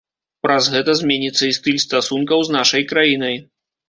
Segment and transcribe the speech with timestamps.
[0.45, 3.37] Праз гэта зменіцца і стыль стасункаў з нашай краінай.